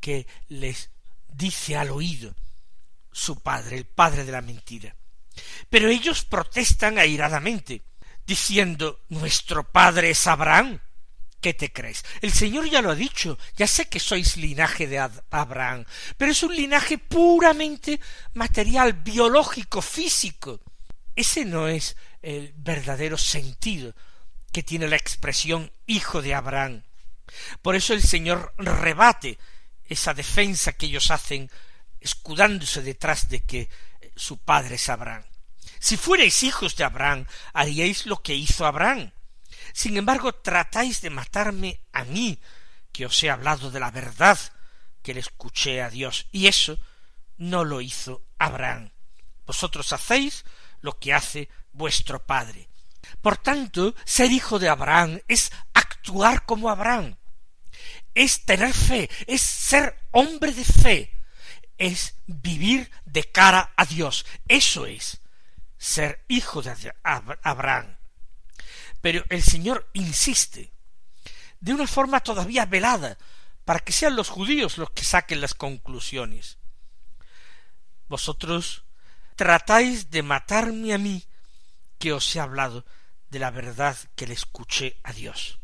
que 0.00 0.26
les 0.48 0.90
dice 1.28 1.76
al 1.76 1.90
oído 1.90 2.34
su 3.12 3.40
padre, 3.40 3.78
el 3.78 3.86
padre 3.86 4.24
de 4.24 4.32
la 4.32 4.42
mentira. 4.42 4.94
Pero 5.70 5.88
ellos 5.88 6.24
protestan 6.24 6.98
airadamente, 6.98 7.82
diciendo 8.26 9.00
Nuestro 9.08 9.70
padre 9.70 10.10
es 10.10 10.26
Abraham. 10.26 10.80
¿Qué 11.40 11.54
te 11.54 11.72
crees? 11.72 12.04
El 12.20 12.32
Señor 12.32 12.68
ya 12.68 12.82
lo 12.82 12.90
ha 12.90 12.94
dicho, 12.94 13.38
ya 13.56 13.66
sé 13.66 13.88
que 13.88 14.00
sois 14.00 14.36
linaje 14.36 14.88
de 14.88 14.98
Abraham, 15.30 15.84
pero 16.16 16.32
es 16.32 16.42
un 16.42 16.54
linaje 16.54 16.98
puramente 16.98 18.00
material, 18.34 18.94
biológico, 18.94 19.80
físico. 19.80 20.60
Ese 21.14 21.44
no 21.44 21.68
es 21.68 21.96
el 22.22 22.52
verdadero 22.56 23.16
sentido 23.16 23.94
que 24.56 24.62
tiene 24.62 24.88
la 24.88 24.96
expresión 24.96 25.70
hijo 25.84 26.22
de 26.22 26.34
Abraham. 26.34 26.82
Por 27.60 27.76
eso 27.76 27.92
el 27.92 28.00
Señor 28.00 28.54
rebate 28.56 29.38
esa 29.84 30.14
defensa 30.14 30.72
que 30.72 30.86
ellos 30.86 31.10
hacen 31.10 31.50
escudándose 32.00 32.80
detrás 32.80 33.28
de 33.28 33.44
que 33.44 33.68
su 34.16 34.38
padre 34.38 34.76
es 34.76 34.88
Abraham. 34.88 35.24
Si 35.78 35.98
fuerais 35.98 36.42
hijos 36.42 36.74
de 36.74 36.84
Abraham, 36.84 37.26
haríais 37.52 38.06
lo 38.06 38.22
que 38.22 38.34
hizo 38.34 38.64
Abraham. 38.64 39.12
Sin 39.74 39.98
embargo, 39.98 40.32
tratáis 40.32 41.02
de 41.02 41.10
matarme 41.10 41.82
a 41.92 42.04
mí, 42.04 42.40
que 42.92 43.04
os 43.04 43.22
he 43.22 43.28
hablado 43.28 43.70
de 43.70 43.80
la 43.80 43.90
verdad 43.90 44.38
que 45.02 45.12
le 45.12 45.20
escuché 45.20 45.82
a 45.82 45.90
Dios, 45.90 46.28
y 46.32 46.46
eso 46.46 46.78
no 47.36 47.62
lo 47.62 47.82
hizo 47.82 48.22
Abraham. 48.38 48.90
Vosotros 49.44 49.92
hacéis 49.92 50.46
lo 50.80 50.98
que 50.98 51.12
hace 51.12 51.50
vuestro 51.72 52.24
padre. 52.24 52.70
Por 53.20 53.36
tanto, 53.38 53.94
ser 54.04 54.30
hijo 54.30 54.58
de 54.58 54.68
Abraham 54.68 55.20
es 55.28 55.50
actuar 55.74 56.44
como 56.44 56.70
Abraham, 56.70 57.16
es 58.14 58.44
tener 58.44 58.72
fe, 58.72 59.10
es 59.26 59.42
ser 59.42 59.98
hombre 60.12 60.52
de 60.52 60.64
fe, 60.64 61.12
es 61.78 62.14
vivir 62.26 62.90
de 63.04 63.24
cara 63.24 63.72
a 63.76 63.84
Dios. 63.84 64.24
Eso 64.48 64.86
es 64.86 65.20
ser 65.78 66.24
hijo 66.28 66.62
de 66.62 66.94
Abraham. 67.02 67.96
Pero 69.00 69.24
el 69.28 69.42
Señor 69.42 69.88
insiste, 69.92 70.72
de 71.60 71.74
una 71.74 71.86
forma 71.86 72.20
todavía 72.20 72.64
velada, 72.64 73.18
para 73.64 73.80
que 73.80 73.92
sean 73.92 74.16
los 74.16 74.28
judíos 74.28 74.78
los 74.78 74.90
que 74.90 75.04
saquen 75.04 75.40
las 75.40 75.54
conclusiones. 75.54 76.58
Vosotros 78.08 78.84
tratáis 79.34 80.10
de 80.10 80.22
matarme 80.22 80.94
a 80.94 80.98
mí, 80.98 81.24
que 81.98 82.12
os 82.12 82.34
he 82.34 82.40
hablado 82.40 82.84
de 83.30 83.38
la 83.38 83.50
verdad 83.50 83.96
que 84.14 84.26
le 84.26 84.34
escuché 84.34 85.00
a 85.02 85.12
Dios. 85.12 85.58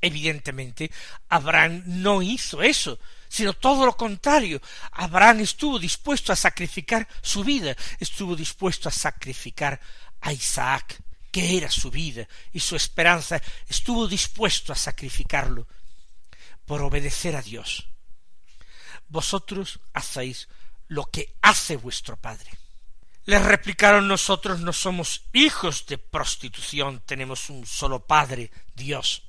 Evidentemente, 0.00 0.90
Abraham 1.28 1.84
no 1.86 2.22
hizo 2.22 2.60
eso, 2.60 2.98
sino 3.28 3.52
todo 3.52 3.86
lo 3.86 3.96
contrario. 3.96 4.60
Abraham 4.90 5.40
estuvo 5.40 5.78
dispuesto 5.78 6.32
a 6.32 6.36
sacrificar 6.36 7.06
su 7.22 7.44
vida, 7.44 7.76
estuvo 8.00 8.34
dispuesto 8.34 8.88
a 8.88 8.92
sacrificar 8.92 9.80
a 10.20 10.32
Isaac, 10.32 11.00
que 11.30 11.56
era 11.56 11.70
su 11.70 11.90
vida 11.90 12.28
y 12.52 12.60
su 12.60 12.74
esperanza, 12.74 13.40
estuvo 13.68 14.08
dispuesto 14.08 14.72
a 14.72 14.76
sacrificarlo 14.76 15.68
por 16.66 16.82
obedecer 16.82 17.36
a 17.36 17.42
Dios. 17.42 17.88
Vosotros 19.08 19.80
hacéis 19.94 20.48
lo 20.88 21.06
que 21.06 21.36
hace 21.42 21.76
vuestro 21.76 22.16
Padre. 22.16 22.50
Les 23.24 23.42
replicaron 23.42 24.08
nosotros 24.08 24.60
no 24.60 24.72
somos 24.72 25.22
hijos 25.32 25.86
de 25.86 25.98
prostitución, 25.98 27.02
tenemos 27.06 27.50
un 27.50 27.66
solo 27.66 28.06
Padre, 28.06 28.50
Dios. 28.74 29.22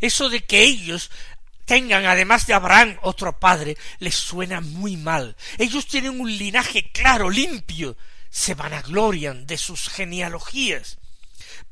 Eso 0.00 0.28
de 0.28 0.44
que 0.44 0.62
ellos 0.62 1.10
tengan 1.70 2.06
además 2.06 2.46
de 2.48 2.54
Abraham 2.54 2.98
otro 3.02 3.38
padre 3.38 3.76
les 4.00 4.16
suena 4.16 4.60
muy 4.60 4.96
mal. 4.96 5.36
Ellos 5.56 5.86
tienen 5.86 6.20
un 6.20 6.36
linaje 6.36 6.90
claro, 6.90 7.30
limpio. 7.30 7.96
se 8.28 8.54
vanaglorian 8.54 9.46
de 9.46 9.56
sus 9.58 9.88
genealogías. 9.88 10.98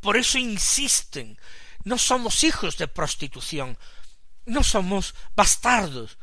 Por 0.01 0.17
eso 0.17 0.39
insisten, 0.39 1.39
no 1.85 1.99
somos 1.99 2.43
hijos 2.45 2.77
de 2.79 2.89
prostitución, 2.89 3.79
no 4.47 4.63
somos 4.63 5.15
bastardos. 5.35 6.19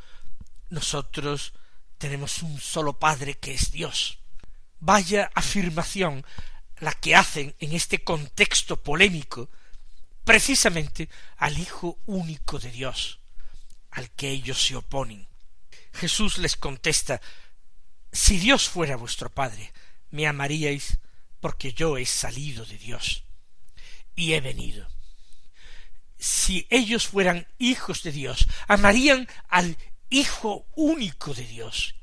Nosotros 0.69 1.53
tenemos 1.97 2.43
un 2.43 2.59
solo 2.59 2.99
Padre 2.99 3.35
que 3.35 3.53
es 3.53 3.71
Dios. 3.71 4.19
Vaya 4.85 5.31
afirmación 5.33 6.23
la 6.77 6.93
que 6.93 7.15
hacen 7.15 7.55
en 7.59 7.73
este 7.73 8.03
contexto 8.03 8.83
polémico 8.83 9.49
precisamente 10.23 11.09
al 11.37 11.57
Hijo 11.57 11.97
único 12.05 12.59
de 12.59 12.69
Dios, 12.69 13.19
al 13.89 14.11
que 14.11 14.29
ellos 14.29 14.63
se 14.63 14.75
oponen. 14.75 15.27
Jesús 15.91 16.37
les 16.37 16.55
contesta 16.55 17.19
Si 18.11 18.37
Dios 18.37 18.69
fuera 18.69 18.95
vuestro 18.95 19.31
Padre, 19.31 19.73
me 20.11 20.27
amaríais 20.27 20.99
porque 21.39 21.73
yo 21.73 21.97
he 21.97 22.05
salido 22.05 22.63
de 22.63 22.77
Dios 22.77 23.23
y 24.15 24.33
he 24.33 24.39
venido. 24.39 24.87
Si 26.19 26.67
ellos 26.69 27.07
fueran 27.07 27.47
hijos 27.57 28.03
de 28.03 28.11
Dios, 28.11 28.47
amarían 28.67 29.27
al 29.49 29.79
Hijo 30.11 30.67
único 30.75 31.33
de 31.33 31.47
Dios. 31.47 31.95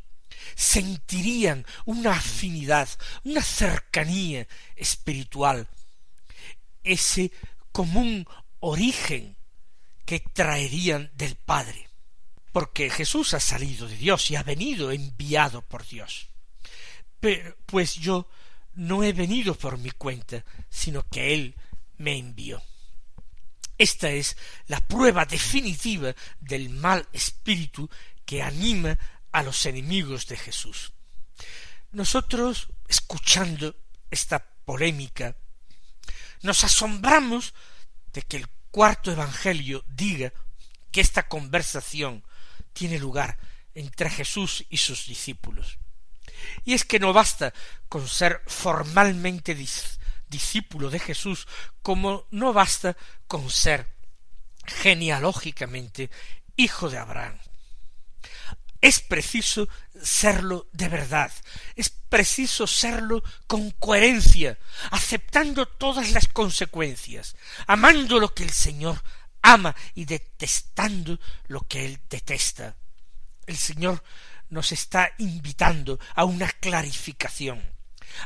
Sentirían 0.54 1.66
una 1.84 2.12
afinidad, 2.12 2.88
una 3.24 3.42
cercanía 3.42 4.46
espiritual, 4.76 5.68
ese 6.84 7.32
común 7.72 8.26
origen 8.60 9.36
que 10.04 10.20
traerían 10.20 11.10
del 11.14 11.36
Padre 11.36 11.92
porque 12.52 12.90
Jesús 12.90 13.32
ha 13.34 13.40
salido 13.40 13.88
de 13.88 13.96
Dios 13.96 14.30
y 14.30 14.36
ha 14.36 14.42
venido 14.42 14.92
enviado 14.92 15.62
por 15.62 15.86
Dios. 15.86 16.28
Pero, 17.18 17.56
pues 17.66 17.94
yo 17.94 18.28
no 18.74 19.02
he 19.02 19.12
venido 19.12 19.54
por 19.54 19.78
mi 19.78 19.90
cuenta, 19.90 20.44
sino 20.68 21.02
que 21.08 21.32
Él 21.32 21.54
me 21.96 22.18
envió. 22.18 22.62
Esta 23.78 24.10
es 24.10 24.36
la 24.66 24.86
prueba 24.86 25.24
definitiva 25.24 26.14
del 26.40 26.68
mal 26.68 27.08
espíritu 27.12 27.88
que 28.24 28.42
anima 28.42 28.98
a 29.32 29.42
los 29.42 29.66
enemigos 29.66 30.26
de 30.26 30.36
Jesús. 30.36 30.92
Nosotros, 31.90 32.68
escuchando 32.88 33.76
esta 34.10 34.44
polémica, 34.64 35.36
nos 36.42 36.64
asombramos 36.64 37.54
de 38.12 38.22
que 38.22 38.36
el 38.38 38.48
cuarto 38.70 39.10
Evangelio 39.10 39.84
diga 39.88 40.32
que 40.90 41.00
esta 41.00 41.28
conversación 41.28 42.24
tiene 42.72 42.98
lugar 42.98 43.38
entre 43.74 44.10
Jesús 44.10 44.64
y 44.68 44.76
sus 44.76 45.06
discípulos. 45.06 45.78
Y 46.64 46.74
es 46.74 46.84
que 46.84 46.98
no 46.98 47.12
basta 47.12 47.52
con 47.88 48.08
ser 48.08 48.42
formalmente 48.46 49.54
discípulo 50.28 50.90
de 50.90 50.98
Jesús, 50.98 51.46
como 51.82 52.26
no 52.30 52.52
basta 52.52 52.96
con 53.26 53.50
ser 53.50 53.92
genealógicamente 54.66 56.10
hijo 56.56 56.90
de 56.90 56.98
Abraham. 56.98 57.38
Es 58.82 58.98
preciso 58.98 59.68
serlo 60.02 60.68
de 60.72 60.88
verdad, 60.88 61.32
es 61.76 61.88
preciso 61.88 62.66
serlo 62.66 63.22
con 63.46 63.70
coherencia, 63.70 64.58
aceptando 64.90 65.66
todas 65.66 66.10
las 66.10 66.26
consecuencias, 66.26 67.36
amando 67.68 68.18
lo 68.18 68.34
que 68.34 68.42
el 68.42 68.50
Señor 68.50 69.00
ama 69.40 69.76
y 69.94 70.04
detestando 70.04 71.20
lo 71.46 71.60
que 71.60 71.84
él 71.84 72.00
detesta. 72.10 72.76
El 73.46 73.56
Señor 73.56 74.02
nos 74.50 74.72
está 74.72 75.12
invitando 75.18 76.00
a 76.16 76.24
una 76.24 76.48
clarificación, 76.48 77.62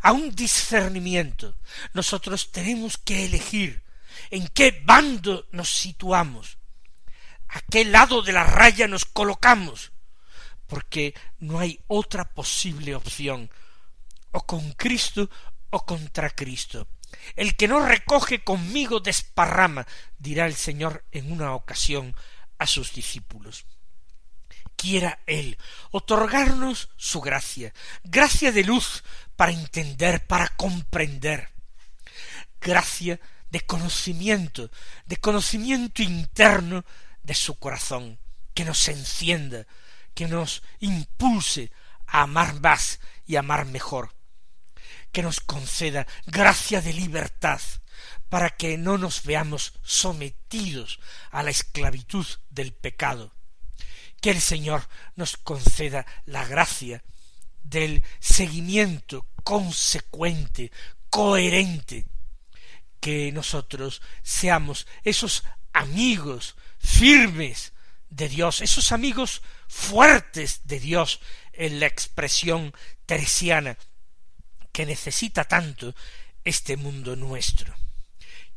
a 0.01 0.13
un 0.13 0.35
discernimiento. 0.35 1.59
Nosotros 1.93 2.51
tenemos 2.51 2.97
que 2.97 3.27
elegir 3.27 3.83
en 4.31 4.49
qué 4.49 4.83
bando 4.85 5.47
nos 5.53 5.69
situamos, 5.69 6.57
a 7.49 7.61
qué 7.61 7.85
lado 7.85 8.23
de 8.23 8.33
la 8.33 8.45
raya 8.45 8.89
nos 8.89 9.05
colocamos, 9.05 9.93
porque 10.67 11.15
no 11.39 11.59
hay 11.59 11.81
otra 11.87 12.33
posible 12.35 12.95
opción, 12.95 13.51
o 14.33 14.45
con 14.45 14.73
Cristo 14.73 15.31
o 15.71 15.85
contra 15.85 16.31
Cristo. 16.31 16.89
El 17.35 17.57
que 17.57 17.69
no 17.69 17.85
recoge 17.85 18.43
conmigo 18.43 19.01
desparrama, 19.01 19.87
dirá 20.19 20.47
el 20.47 20.55
Señor 20.55 21.05
en 21.13 21.33
una 21.33 21.55
ocasión 21.55 22.15
a 22.59 22.67
sus 22.67 22.93
discípulos. 22.93 23.67
Quiera 24.77 25.21
Él 25.27 25.57
otorgarnos 25.91 26.91
su 26.97 27.21
gracia, 27.21 27.73
gracia 28.05 28.53
de 28.53 28.65
luz 28.65 29.05
para 29.35 29.53
entender, 29.53 30.27
para 30.27 30.49
comprender, 30.49 31.51
gracia 32.61 33.19
de 33.51 33.61
conocimiento, 33.63 34.71
de 35.07 35.17
conocimiento 35.17 36.03
interno 36.03 36.85
de 37.23 37.35
su 37.35 37.59
corazón, 37.59 38.19
que 38.53 38.65
nos 38.65 38.89
encienda, 38.89 39.67
que 40.17 40.27
nos 40.27 40.63
impulse 40.81 41.71
a 42.07 42.23
amar 42.23 42.59
más 42.61 43.01
y 43.27 43.37
amar 43.37 43.67
mejor, 43.67 44.17
que 45.13 45.23
nos 45.23 45.41
conceda 45.41 46.07
gracia 46.27 46.81
de 46.81 46.95
libertad, 46.95 47.61
para 48.31 48.49
que 48.49 48.79
no 48.79 48.97
nos 48.97 49.25
veamos 49.25 49.75
sometidos 49.83 51.01
a 51.31 51.43
la 51.43 51.51
esclavitud 51.51 52.27
del 52.49 52.73
pecado. 52.73 53.35
Que 54.23 54.31
el 54.31 54.41
Señor 54.41 54.89
nos 55.17 55.37
conceda 55.37 56.07
la 56.25 56.47
gracia 56.47 57.05
del 57.63 58.03
seguimiento 58.19 59.29
consecuente, 59.45 60.73
coherente, 61.11 62.07
que 63.01 63.31
nosotros 63.33 64.01
seamos 64.23 64.87
esos 65.05 65.45
amigos 65.75 66.57
firmes 66.79 67.75
de 68.09 68.31
Dios, 68.31 68.63
esos 68.63 68.93
amigos 68.93 69.43
fuertes 69.69 70.63
de 70.65 70.81
Dios 70.81 71.21
en 71.53 71.81
la 71.81 71.87
expresión 71.87 72.73
teresiana 73.07 73.77
que 74.73 74.87
necesita 74.87 75.45
tanto 75.45 75.95
este 76.45 76.77
mundo 76.77 77.17
nuestro. 77.17 77.75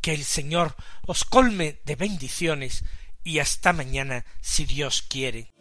Que 0.02 0.14
el 0.14 0.24
Señor 0.24 0.76
os 1.06 1.26
colme 1.26 1.80
de 1.86 1.96
bendiciones 1.96 2.84
y 3.24 3.40
hasta 3.40 3.74
mañana 3.74 4.26
si 4.42 4.66
Dios 4.66 5.02
quiere. 5.02 5.52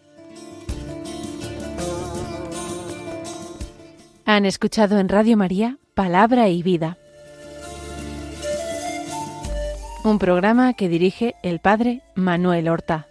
Han 4.24 4.44
escuchado 4.44 4.98
en 4.98 5.08
Radio 5.08 5.36
María 5.36 5.78
Palabra 5.94 6.48
y 6.48 6.62
Vida, 6.62 6.98
un 10.04 10.18
programa 10.18 10.74
que 10.74 10.88
dirige 10.88 11.34
el 11.42 11.58
Padre 11.58 12.02
Manuel 12.14 12.68
Horta. 12.68 13.07